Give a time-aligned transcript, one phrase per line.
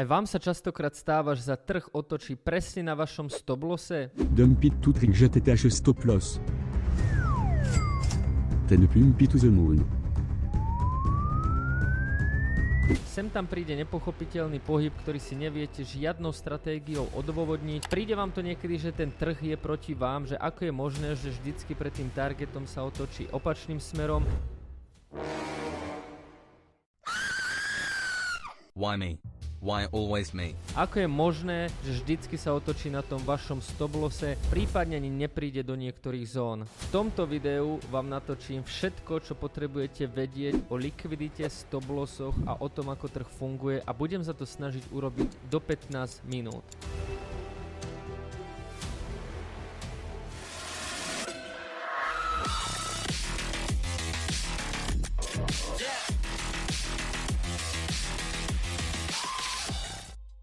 [0.00, 4.08] Aj vám sa častokrát stáva, že za trh otočí presne na vašom stoplose?
[4.32, 6.40] Dump it to trick JTTH stop loss.
[8.64, 9.84] Ten pump it to the moon.
[13.12, 17.84] Sem tam príde nepochopiteľný pohyb, ktorý si neviete žiadnou stratégiou odôvodniť.
[17.92, 21.28] Príde vám to niekedy, že ten trh je proti vám, že ako je možné, že
[21.28, 24.24] vždycky pred tým targetom sa otočí opačným smerom.
[28.72, 29.20] Why me?
[29.60, 30.56] Why always me?
[30.72, 35.76] Ako je možné, že vždycky sa otočí na tom vašom stoblose, prípadne ani nepríde do
[35.76, 36.64] niektorých zón.
[36.64, 42.88] V tomto videu vám natočím všetko, čo potrebujete vedieť o likvidite, stoblosoch a o tom,
[42.88, 46.64] ako trh funguje a budem sa to snažiť urobiť do 15 minút.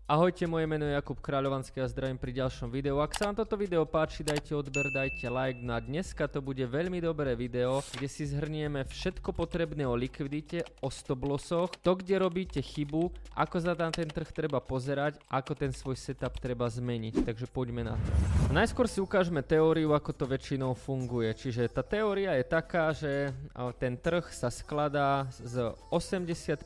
[0.07, 2.95] Ahojte, moje meno je Jakub Kráľovanský a zdravím pri ďalšom videu.
[3.03, 5.59] Ak sa vám toto video páči, dajte odber, dajte like.
[5.67, 10.87] A dneska to bude veľmi dobré video, kde si zhrnieme všetko potrebné o likvidite, o
[10.87, 15.99] stoplosoch, to kde robíte chybu, ako sa tam ten trh treba pozerať, ako ten svoj
[15.99, 17.27] setup treba zmeniť.
[17.27, 18.09] Takže poďme na to.
[18.55, 21.35] Najskôr si ukážeme teóriu, ako to väčšinou funguje.
[21.35, 23.35] Čiže tá teória je taká, že
[23.75, 26.63] ten trh sa skladá z 80%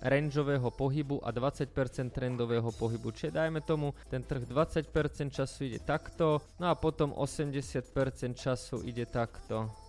[0.00, 1.68] rangeového pohybu a 20%
[2.08, 3.10] trendového trendového pohybu.
[3.10, 4.86] Čiže dajme tomu, ten trh 20%
[5.30, 7.82] času ide takto, no a potom 80%
[8.34, 9.83] času ide takto.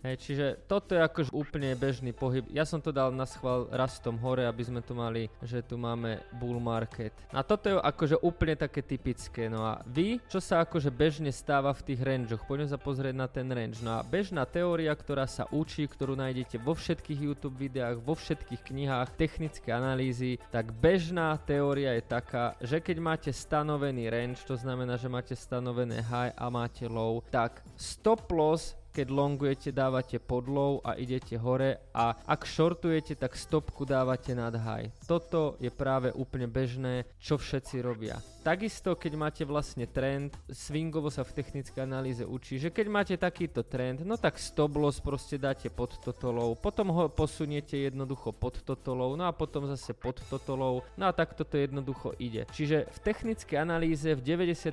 [0.00, 2.48] Hej, čiže toto je akož úplne bežný pohyb.
[2.48, 6.24] Ja som to dal na schvál rastom hore, aby sme tu mali, že tu máme
[6.40, 7.12] bull market.
[7.36, 9.52] A toto je akože úplne také typické.
[9.52, 13.28] No a vy, čo sa akože bežne stáva v tých rangeoch, poďme sa pozrieť na
[13.28, 13.84] ten range.
[13.84, 18.72] No a bežná teória, ktorá sa učí, ktorú nájdete vo všetkých YouTube videách, vo všetkých
[18.72, 24.96] knihách, technické analýzy, tak bežná teória je taká, že keď máte stanovený range, to znamená,
[24.96, 30.82] že máte stanovené high a máte low, tak stop loss keď longujete, dávate pod low
[30.82, 34.90] a idete hore a ak shortujete, tak stopku dávate nad high.
[35.06, 38.18] Toto je práve úplne bežné, čo všetci robia.
[38.40, 43.60] Takisto, keď máte vlastne trend, swingovo sa v technickej analýze učí, že keď máte takýto
[43.60, 48.64] trend, no tak stop loss proste dáte pod toto low, potom ho posuniete jednoducho pod
[48.64, 52.48] toto low, no a potom zase pod toto low, no a tak toto jednoducho ide.
[52.48, 54.72] Čiže v technickej analýze v 90%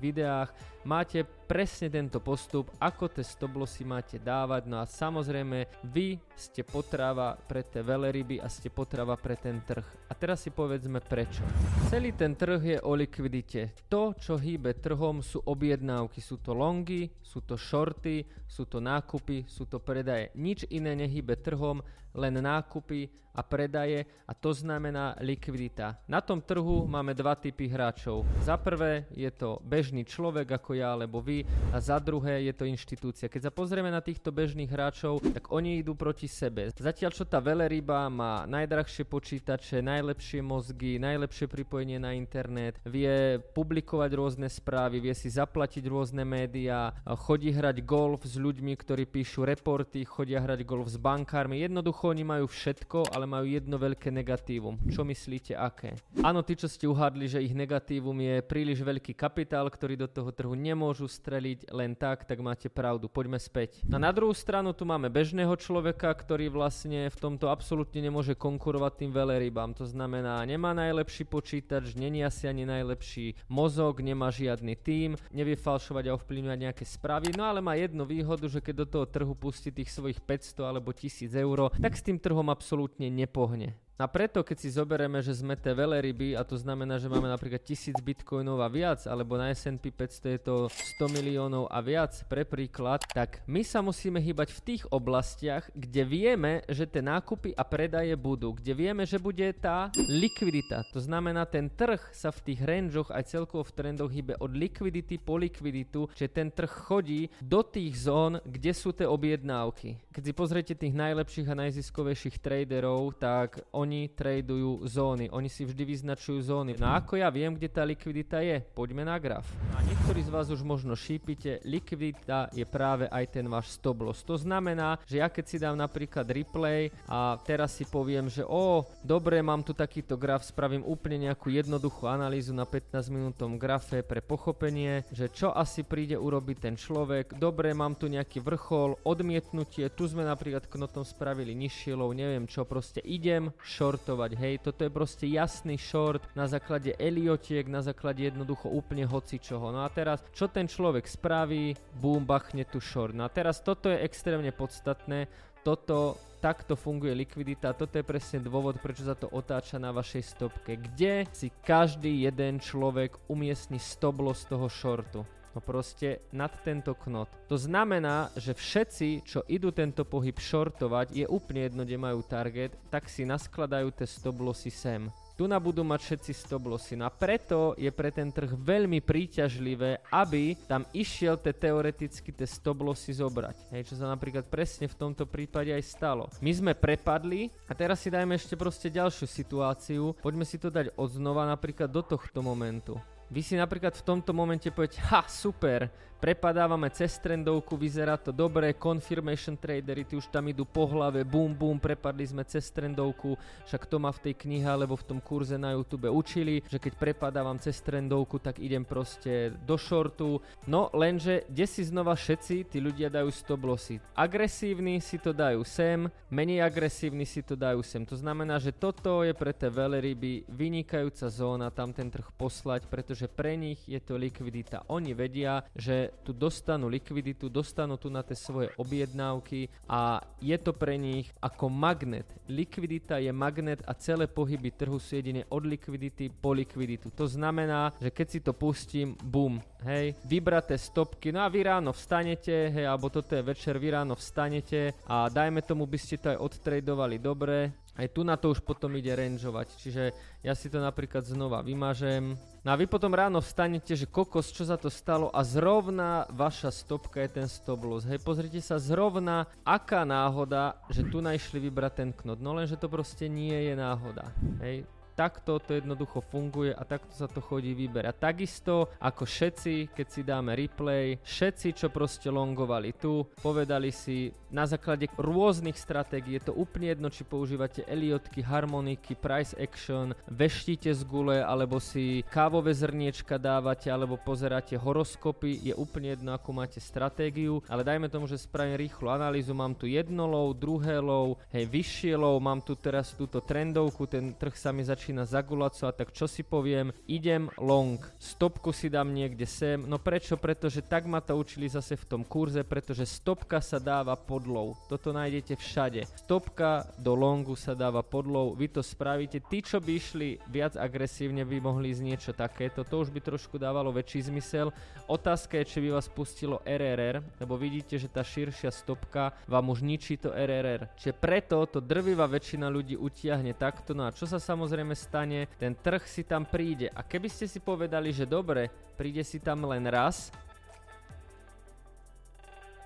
[0.00, 0.48] videách
[0.88, 7.36] máte presne tento postup, ako tie stoblosy máte dávať, no a samozrejme vy ste potrava
[7.36, 9.84] pre tie veleryby a ste potrava pre ten trh.
[10.08, 11.44] A teraz si povedzme prečo.
[11.92, 13.76] Celý ten trh je o likvidite.
[13.92, 16.24] To, čo hýbe trhom, sú objednávky.
[16.24, 20.32] Sú to longy, sú to shorty, sú to nákupy, sú to predaje.
[20.32, 21.84] Nič iné nehýbe trhom,
[22.16, 25.96] len nákupy a predaje a to znamená likvidita.
[26.04, 28.28] Na tom trhu máme dva typy hráčov.
[28.44, 32.64] Za prvé je to bežný človek ako ja alebo vy a za druhé je to
[32.68, 33.30] inštitúcia.
[33.30, 36.72] Keď sa pozrieme na týchto bežných hráčov, tak oni idú proti sebe.
[36.72, 44.10] Zatiaľ čo tá veleryba má najdrahšie počítače, najlepšie mozgy, najlepšie pripojenie na internet, vie publikovať
[44.14, 46.90] rôzne správy, vie si zaplatiť rôzne médiá,
[47.22, 51.60] chodí hrať golf s ľuďmi, ktorí píšu reporty, chodia hrať golf s bankármi.
[51.60, 54.80] Jednoducho oni majú všetko, ale majú jedno veľké negatívum.
[54.88, 55.94] Čo myslíte, aké?
[56.22, 60.30] Áno, tí, čo ste uhádli, že ich negatívum je príliš veľký kapitál, ktorý do toho
[60.30, 63.08] trhu nemôžu streliť len tak, tak máte pravdu.
[63.08, 63.80] Poďme späť.
[63.88, 68.92] A na druhú stranu tu máme bežného človeka, ktorý vlastne v tomto absolútne nemôže konkurovať
[69.00, 69.72] tým velerybám.
[69.80, 76.12] To znamená, nemá najlepší počítač, není asi ani najlepší mozog, nemá žiadny tím, nevie falšovať
[76.12, 79.72] a ovplyvňovať nejaké správy, no ale má jednu výhodu, že keď do toho trhu pustí
[79.72, 83.72] tých svojich 500 alebo 1000 eur, tak s tým trhom absolútne nepohne.
[84.00, 87.60] A preto, keď si zoberieme, že sme tie veleryby, a to znamená, že máme napríklad
[87.60, 90.56] 1000 bitcoinov a viac, alebo na S&P 500 je to
[90.98, 96.02] 100 miliónov a viac, pre príklad, tak my sa musíme hýbať v tých oblastiach, kde
[96.08, 100.88] vieme, že tie nákupy a predaje budú, kde vieme, že bude tá likvidita.
[100.96, 105.20] To znamená, ten trh sa v tých rangeoch aj celkovo v trendoch hýbe od likvidity
[105.20, 110.00] po likviditu, že ten trh chodí do tých zón, kde sú tie objednávky.
[110.10, 115.26] Keď si pozriete tých najlepších a najziskovejších traderov, tak oni oni tradujú zóny.
[115.34, 116.78] Oni si vždy vyznačujú zóny.
[116.78, 118.62] No ako ja viem, kde tá likvidita je?
[118.62, 119.44] Poďme na graf.
[119.74, 124.22] A niektorí z vás už možno šípite, likvidita je práve aj ten váš stop loss.
[124.22, 128.86] To znamená, že ja keď si dám napríklad replay a teraz si poviem, že o,
[129.02, 134.22] dobre, mám tu takýto graf, spravím úplne nejakú jednoduchú analýzu na 15 minútom grafe pre
[134.22, 137.34] pochopenie, že čo asi príde urobiť ten človek.
[137.34, 142.62] Dobre, mám tu nejaký vrchol, odmietnutie, tu sme napríklad knotom spravili nižšie low, neviem čo,
[142.68, 148.68] proste idem shortovať, hej, toto je proste jasný short na základe Eliotiek, na základe jednoducho
[148.68, 149.72] úplne hocičoho.
[149.72, 153.16] No a teraz, čo ten človek spraví, boom, bachne tu short.
[153.16, 155.32] No a teraz toto je extrémne podstatné,
[155.64, 160.74] toto takto funguje likvidita, toto je presne dôvod, prečo sa to otáča na vašej stopke,
[160.74, 165.22] kde si každý jeden človek umiestni stop loss toho shortu.
[165.52, 167.28] No proste nad tento knot.
[167.48, 172.72] To znamená, že všetci, čo idú tento pohyb shortovať, je úplne jedno, kde majú target,
[172.88, 175.12] tak si naskladajú tie stop lossy sem.
[175.32, 176.94] Tu na budú mať všetci stop lossy.
[176.94, 182.44] No a preto je pre ten trh veľmi príťažlivé, aby tam išiel te teoreticky tie
[182.44, 183.72] stop lossy zobrať.
[183.72, 186.28] Hej, čo sa napríklad presne v tomto prípade aj stalo.
[186.44, 190.12] My sme prepadli a teraz si dajme ešte proste ďalšiu situáciu.
[190.20, 193.00] Poďme si to dať odznova napríklad do tohto momentu.
[193.32, 195.88] Vy si napríklad v tomto momente poviete, ha, super,
[196.22, 201.50] prepadávame cez trendovku, vyzerá to dobre, confirmation tradery, ty už tam idú po hlave, bum
[201.50, 203.34] bum, prepadli sme cez trendovku,
[203.66, 206.94] však to ma v tej knihe alebo v tom kurze na YouTube učili, že keď
[206.94, 210.38] prepadávam cez trendovku, tak idem proste do shortu.
[210.70, 213.98] No lenže, kde si znova všetci tí ľudia dajú stop lossy.
[214.14, 218.06] Agresívni si to dajú sem, menej agresívni si to dajú sem.
[218.06, 223.26] To znamená, že toto je pre tie veľryby vynikajúca zóna tam ten trh poslať, pretože
[223.26, 224.86] pre nich je to likvidita.
[224.86, 230.76] Oni vedia, že tu dostanú likviditu, dostanú tu na tie svoje objednávky a je to
[230.76, 232.28] pre nich ako magnet.
[232.46, 237.10] Likvidita je magnet a celé pohyby trhu sú jedine od likvidity po likviditu.
[237.16, 241.90] To znamená, že keď si to pustím, bum, hej, vybraté stopky, no a vy ráno
[241.90, 246.30] vstanete, hej, alebo toto je večer, vy ráno vstanete a dajme tomu by ste to
[246.30, 250.04] aj odtradovali dobre, aj tu na to už potom ide rangeovať, čiže
[250.40, 252.34] ja si to napríklad znova vymažem.
[252.64, 256.72] No a vy potom ráno vstanete, že kokos, čo za to stalo a zrovna vaša
[256.72, 258.08] stopka je ten stop loss.
[258.08, 262.40] Hej, pozrite sa zrovna, aká náhoda, že tu najšli vybrať ten knot.
[262.40, 264.30] No lenže to proste nie je náhoda.
[264.62, 268.16] Hej, takto to jednoducho funguje a takto sa to chodí vyberať.
[268.16, 274.68] Takisto ako všetci, keď si dáme replay, všetci, čo proste longovali tu, povedali si na
[274.68, 281.02] základe rôznych stratégií, je to úplne jedno, či používate Eliotky, harmoniky, price action, veštíte z
[281.08, 287.64] gule, alebo si kávové zrniečka dávate, alebo pozeráte horoskopy, je úplne jedno, akú máte stratégiu,
[287.66, 292.12] ale dajme tomu, že spravím rýchlu analýzu, mám tu jedno low, druhé low, hej, vyššie
[292.20, 296.44] low, mám tu teraz túto trendovku, ten trh sa mi začína zagulacovať, tak čo si
[296.44, 300.36] poviem, idem long, stopku si dám niekde sem, no prečo?
[300.36, 304.74] Pretože tak ma to učili zase v tom kurze, pretože stopka sa dáva pod low,
[304.86, 306.06] toto nájdete všade.
[306.26, 310.76] Stopka do longu sa dáva pod low, vy to spravíte, tí čo by išli viac
[310.76, 314.70] agresívne by mohli ísť niečo takéto, to už by trošku dávalo väčší zmysel.
[315.10, 319.84] Otázka je, či by vás pustilo RRR, lebo vidíte, že tá širšia stopka vám už
[319.84, 320.88] ničí to RRR.
[320.96, 325.74] Čiže preto to drvivá väčšina ľudí utiahne takto, no a čo sa samozrejme stane, ten
[325.76, 326.88] trh si tam príde.
[326.94, 330.30] A keby ste si povedali, že dobre, príde si tam len raz,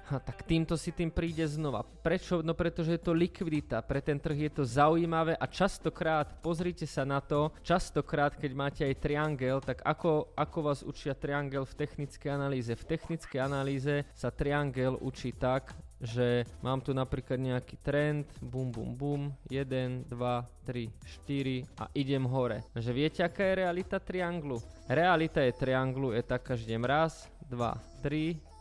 [0.06, 1.82] Ha, tak týmto si tým príde znova.
[1.82, 2.38] Prečo?
[2.38, 3.82] No pretože je to likvidita.
[3.82, 8.82] Pre ten trh je to zaujímavé a častokrát, pozrite sa na to, častokrát, keď máte
[8.86, 12.70] aj triangel, tak ako, ako vás učia triangel v technickej analýze?
[12.70, 18.94] V technickej analýze sa triangel učí tak, že mám tu napríklad nejaký trend, bum bum
[18.94, 20.86] bum, 1, 2, 3,
[21.26, 22.62] 4 a idem hore.
[22.78, 24.62] Že viete, aká je realita trianglu?
[24.86, 27.74] Realita je trianglu je taká, že idem raz, 2,
[28.06, 28.55] 3,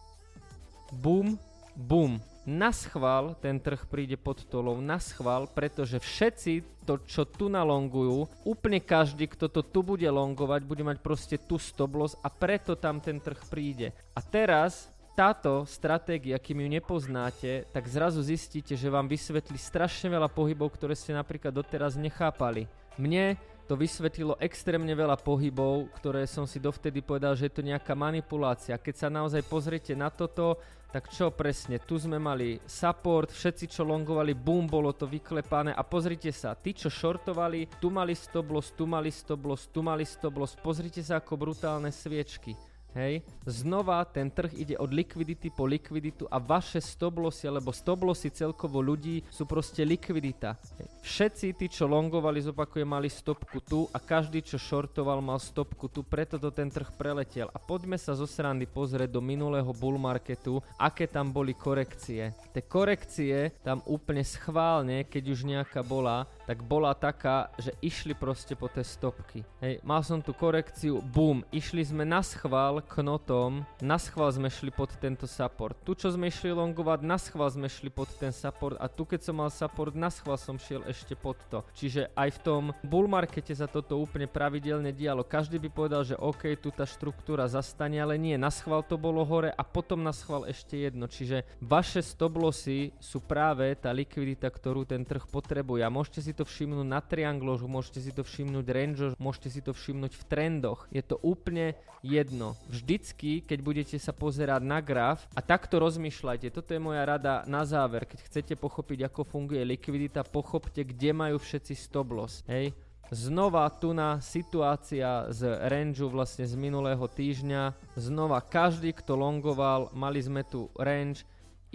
[0.91, 1.39] bum,
[1.75, 2.21] bum.
[2.45, 8.29] Na schvál ten trh príde pod tolou, na schvál, pretože všetci to, čo tu nalongujú,
[8.45, 12.77] úplne každý, kto to tu bude longovať, bude mať proste tu stop loss a preto
[12.77, 13.97] tam ten trh príde.
[14.13, 20.29] A teraz táto stratégia, kým ju nepoznáte, tak zrazu zistíte, že vám vysvetlí strašne veľa
[20.29, 22.69] pohybov, ktoré ste napríklad doteraz nechápali.
[22.99, 27.97] Mne to vysvetlilo extrémne veľa pohybov, ktoré som si dovtedy povedal, že je to nejaká
[27.97, 28.77] manipulácia.
[28.77, 30.61] Keď sa naozaj pozriete na toto,
[30.93, 35.83] tak čo presne, tu sme mali support, všetci čo longovali, boom, bolo to vyklepané a
[35.83, 40.07] pozrite sa, tí čo shortovali, tu mali stop loss, tu mali stop loss, tu mali
[40.07, 42.74] stop loss, pozrite sa ako brutálne sviečky.
[42.95, 48.07] Hej, znova ten trh ide od likvidity po likviditu a vaše stop lossy, alebo stop
[48.07, 50.55] lossy celkovo ľudí sú proste likvidita.
[50.79, 50.87] Hej.
[51.03, 56.01] Všetci tí, čo longovali, zopakujem, mali stopku tu a každý, čo shortoval, mal stopku tu,
[56.01, 57.51] preto to ten trh preletel.
[57.51, 62.31] A poďme sa zo srandy pozrieť do minulého bull marketu, aké tam boli korekcie.
[62.55, 68.53] Tie korekcie tam úplne schválne, keď už nejaká bola, tak bola taká, že išli proste
[68.53, 69.41] po tie stopky.
[69.59, 74.69] Hej, mal som tu korekciu, boom, išli sme na schvál knotom, na schvál sme šli
[74.69, 75.73] pod tento support.
[75.81, 79.25] Tu, čo sme išli longovať, na schvál sme šli pod ten support a tu, keď
[79.25, 81.65] som mal support, na schvál som šiel ešte pod to.
[81.73, 85.25] Čiže aj v tom bull markete sa toto úplne pravidelne dialo.
[85.25, 89.25] Každý by povedal, že OK, tu tá štruktúra zastane, ale nie, na schvál to bolo
[89.25, 91.07] hore a potom na schvál ešte jedno.
[91.09, 95.81] Čiže vaše stop lossy sú práve tá likvidita, ktorú ten trh potrebuje.
[95.81, 99.71] A môžete si to všimnúť na triangloch, môžete si to všimnúť range, môžete si to
[99.71, 100.85] všimnúť v trendoch.
[100.91, 101.73] Je to úplne
[102.05, 102.53] jedno.
[102.75, 107.63] Vždycky, keď budete sa pozerať na graf a takto rozmýšľajte, toto je moja rada na
[107.63, 112.43] záver, keď chcete pochopiť, ako funguje likvidita, pochopte, kde majú všetci stop loss.
[112.51, 112.75] Hej?
[113.13, 117.95] Znova tu na situácia z rangeu vlastne z minulého týždňa.
[117.95, 121.23] Znova každý, kto longoval, mali sme tu range,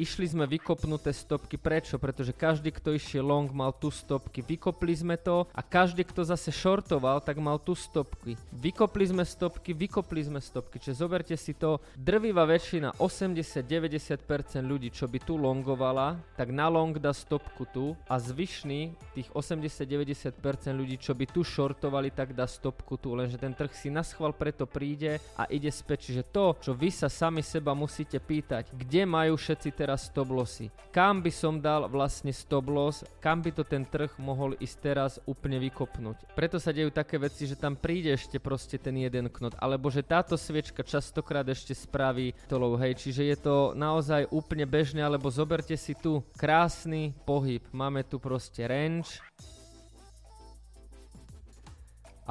[0.00, 2.00] Išli sme vykopnuté stopky, prečo?
[2.00, 4.40] Pretože každý, kto išiel long, mal tu stopky.
[4.40, 8.40] Vykopli sme to a každý, kto zase shortoval, tak mal tu stopky.
[8.48, 10.80] Vykopli sme stopky, vykopli sme stopky.
[10.80, 14.24] Čiže zoberte si to, drvivá väčšina, 80-90%
[14.64, 20.40] ľudí, čo by tu longovala, tak na long dá stopku tu a zvyšný, tých 80-90%
[20.72, 23.12] ľudí, čo by tu shortovali, tak dá stopku tu.
[23.12, 26.08] Lenže ten trh si na schvál preto príde a ide späť.
[26.08, 30.30] Čiže to, čo vy sa sami seba musíte pýtať, kde majú všetci teraz teraz stop
[30.30, 30.70] lossy.
[30.94, 35.18] Kam by som dal vlastne stop loss, kam by to ten trh mohol ísť teraz
[35.26, 36.30] úplne vykopnúť.
[36.38, 40.06] Preto sa dejú také veci, že tam príde ešte proste ten jeden knot, alebo že
[40.06, 45.74] táto sviečka častokrát ešte spraví tolov, hej, čiže je to naozaj úplne bežné, alebo zoberte
[45.74, 49.18] si tu krásny pohyb, máme tu proste range,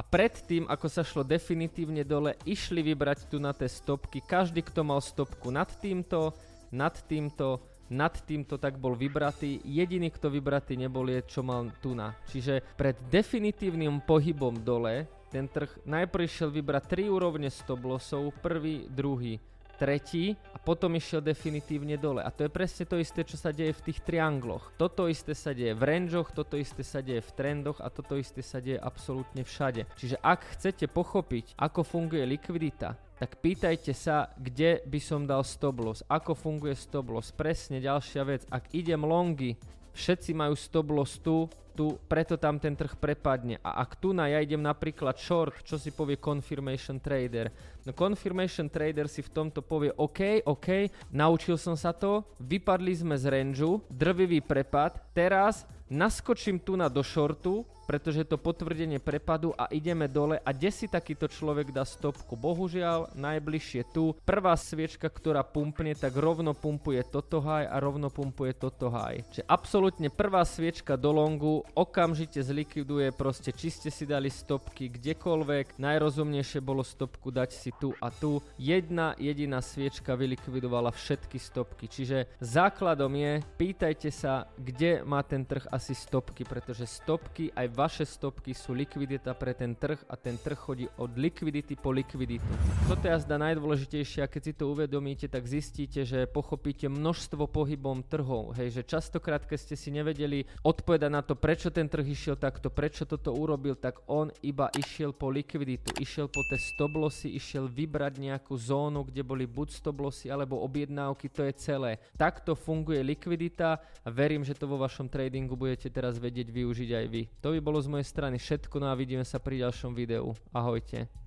[0.00, 4.24] predtým, ako sa šlo definitívne dole, išli vybrať tu na tie stopky.
[4.24, 6.32] Každý, kto mal stopku nad týmto,
[6.70, 9.62] nad týmto, nad týmto tak bol vybratý.
[9.66, 12.14] Jediný, kto vybratý nebol, je čo mal tu na.
[12.30, 18.90] Čiže pred definitívnym pohybom dole ten trh najprv išiel vybrať 3 úrovne stop lossov, prvý,
[18.90, 19.38] druhý,
[19.80, 22.20] tretí a potom išiel definitívne dole.
[22.20, 24.76] A to je presne to isté, čo sa deje v tých triangloch.
[24.76, 28.44] Toto isté sa deje v rangeoch, toto isté sa deje v trendoch a toto isté
[28.44, 29.88] sa deje absolútne všade.
[29.96, 35.80] Čiže ak chcete pochopiť, ako funguje likvidita, tak pýtajte sa, kde by som dal stop
[35.80, 37.32] loss, ako funguje stop loss.
[37.32, 39.56] Presne ďalšia vec, ak idem longy,
[39.96, 43.62] všetci majú stop loss tu, tu, preto tam ten trh prepadne.
[43.62, 47.48] A ak tu na ja idem napríklad short, čo si povie confirmation trader?
[47.86, 53.16] No confirmation trader si v tomto povie OK, OK, naučil som sa to, vypadli sme
[53.16, 59.66] z rangeu, drvivý prepad, teraz naskočím tu na do shortu, pretože to potvrdenie prepadu a
[59.74, 62.38] ideme dole a kde si takýto človek dá stopku.
[62.38, 64.14] Bohužiaľ, najbližšie tu.
[64.22, 69.26] Prvá sviečka, ktorá pumpne, tak rovno pumpuje toto high a rovno pumpuje toto high.
[69.34, 75.78] Čiže absolútne prvá sviečka do longu okamžite zlikviduje proste, či ste si dali stopky kdekoľvek.
[75.78, 78.42] Najrozumnejšie bolo stopku dať si tu a tu.
[78.56, 81.86] Jedna jediná sviečka vylikvidovala všetky stopky.
[81.86, 88.04] Čiže základom je, pýtajte sa, kde má ten trh asi stopky, pretože stopky aj vaše
[88.08, 92.46] stopky sú likvidita pre ten trh a ten trh chodí od likvidity po likviditu.
[92.88, 98.02] Toto je zda najdôležitejšie a keď si to uvedomíte, tak zistíte, že pochopíte množstvo pohybom
[98.06, 98.56] trhov.
[98.58, 102.70] Hej, že častokrát, keď ste si nevedeli odpovedať na to, prečo ten trh išiel takto,
[102.70, 107.66] prečo toto urobil, tak on iba išiel po likviditu, išiel po tie stop lossy, išiel
[107.66, 111.98] vybrať nejakú zónu, kde boli buď stop lossy alebo objednávky, to je celé.
[112.14, 117.06] Takto funguje likvidita a verím, že to vo vašom tradingu budete teraz vedieť využiť aj
[117.10, 117.26] vy.
[117.42, 120.30] To by bolo z mojej strany všetko, no a vidíme sa pri ďalšom videu.
[120.54, 121.20] Ahojte.